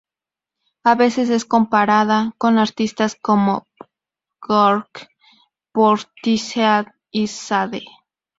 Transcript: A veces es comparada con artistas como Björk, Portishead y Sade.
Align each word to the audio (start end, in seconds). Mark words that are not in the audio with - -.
A 0.83 0.95
veces 0.95 1.29
es 1.29 1.45
comparada 1.45 2.33
con 2.39 2.57
artistas 2.57 3.15
como 3.21 3.67
Björk, 4.41 5.11
Portishead 5.73 6.87
y 7.11 7.27
Sade. 7.27 7.83